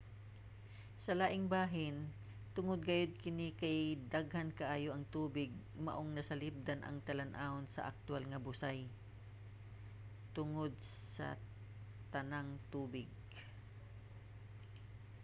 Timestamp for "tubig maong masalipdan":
5.15-6.79